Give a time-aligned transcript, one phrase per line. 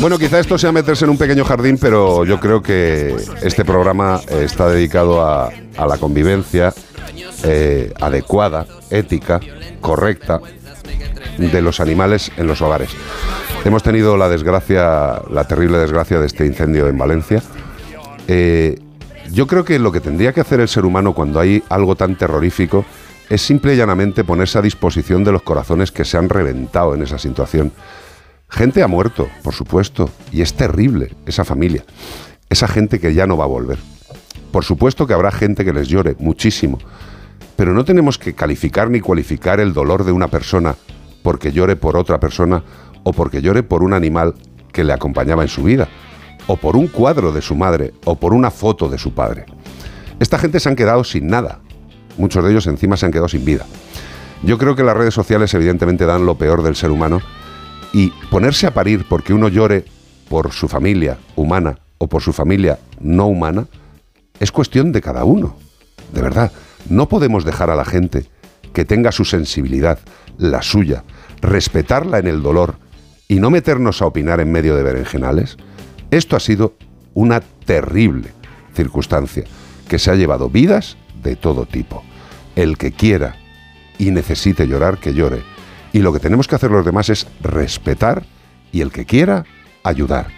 [0.00, 4.20] Bueno, quizá esto sea meterse en un pequeño jardín, pero yo creo que este programa
[4.28, 6.72] está dedicado a, la convivencia
[7.44, 9.40] eh, adecuada, ética,
[9.80, 10.40] correcta
[11.38, 12.90] de los animales en los hogares.
[13.64, 17.42] Hemos tenido la desgracia, la terrible desgracia de este incendio en Valencia.
[18.26, 18.78] Eh,
[19.32, 22.16] yo creo que lo que tendría que hacer el ser humano cuando hay algo tan
[22.16, 22.84] terrorífico
[23.28, 27.02] es simple y llanamente ponerse a disposición de los corazones que se han reventado en
[27.02, 27.72] esa situación.
[28.50, 31.84] Gente ha muerto, por supuesto, y es terrible esa familia,
[32.48, 33.78] esa gente que ya no va a volver.
[34.50, 36.78] Por supuesto que habrá gente que les llore, muchísimo,
[37.56, 40.74] pero no tenemos que calificar ni cualificar el dolor de una persona
[41.22, 42.64] porque llore por otra persona
[43.04, 44.34] o porque llore por un animal
[44.72, 45.88] que le acompañaba en su vida,
[46.46, 49.46] o por un cuadro de su madre, o por una foto de su padre.
[50.18, 51.60] Esta gente se han quedado sin nada,
[52.18, 53.64] muchos de ellos encima se han quedado sin vida.
[54.42, 57.20] Yo creo que las redes sociales evidentemente dan lo peor del ser humano
[57.92, 59.84] y ponerse a parir porque uno llore
[60.28, 63.66] por su familia humana o por su familia no humana
[64.38, 65.56] es cuestión de cada uno.
[66.12, 66.52] De verdad,
[66.88, 68.26] no podemos dejar a la gente
[68.72, 69.98] que tenga su sensibilidad,
[70.38, 71.04] la suya,
[71.40, 72.76] respetarla en el dolor
[73.28, 75.56] y no meternos a opinar en medio de berenjenales.
[76.10, 76.74] Esto ha sido
[77.14, 78.32] una terrible
[78.74, 79.44] circunstancia
[79.88, 82.02] que se ha llevado vidas de todo tipo.
[82.56, 83.36] El que quiera
[83.98, 85.42] y necesite llorar, que llore.
[85.92, 88.24] Y lo que tenemos que hacer los demás es respetar
[88.72, 89.44] y el que quiera,
[89.82, 90.28] ayudar.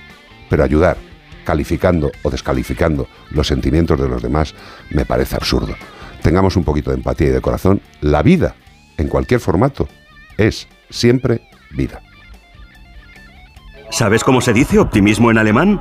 [0.48, 0.96] Pero ayudar,
[1.44, 4.54] calificando o descalificando los sentimientos de los demás,
[4.90, 5.74] me parece absurdo.
[6.22, 7.80] Tengamos un poquito de empatía y de corazón.
[8.00, 8.54] La vida,
[8.96, 9.88] en cualquier formato,
[10.38, 12.00] es siempre vida.
[13.90, 15.80] ¿Sabes cómo se dice optimismo en alemán?